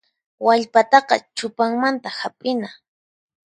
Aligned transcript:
Wallpataqa 0.45 1.15
chupanmanta 1.35 2.09
hap'ina. 2.19 2.69